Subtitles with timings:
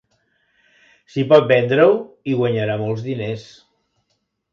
[1.15, 1.91] Si pot vendre-ho,
[2.25, 3.45] hi guanyarà molts diners.